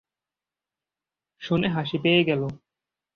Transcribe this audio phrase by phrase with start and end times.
[1.41, 2.47] শুনে হাসি পেয়ে গেলো।